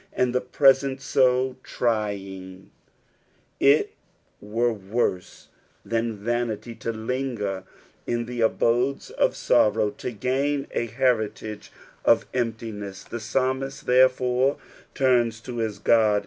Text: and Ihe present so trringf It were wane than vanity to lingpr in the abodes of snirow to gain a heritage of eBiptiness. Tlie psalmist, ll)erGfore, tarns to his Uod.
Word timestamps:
and 0.13 0.35
Ihe 0.35 0.51
present 0.51 0.99
so 0.99 1.57
trringf 1.63 2.65
It 3.59 3.93
were 4.41 4.73
wane 4.73 5.21
than 5.85 6.17
vanity 6.17 6.73
to 6.73 6.91
lingpr 6.91 7.65
in 8.07 8.25
the 8.25 8.41
abodes 8.41 9.11
of 9.11 9.33
snirow 9.35 9.95
to 9.97 10.09
gain 10.11 10.65
a 10.71 10.87
heritage 10.87 11.71
of 12.03 12.25
eBiptiness. 12.31 13.09
Tlie 13.09 13.21
psalmist, 13.21 13.85
ll)erGfore, 13.85 14.57
tarns 14.95 15.39
to 15.41 15.57
his 15.57 15.79
Uod. 15.81 16.19